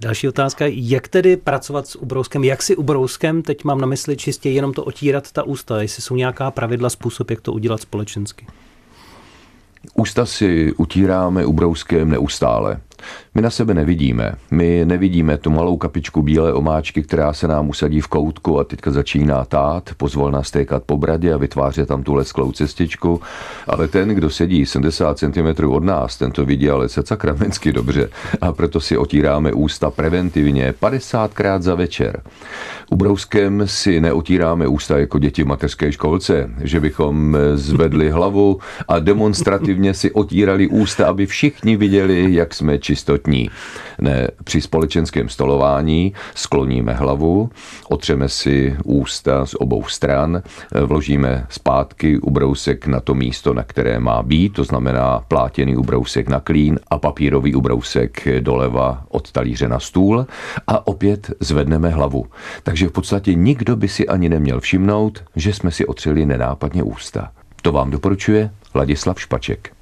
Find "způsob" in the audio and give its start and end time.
6.90-7.30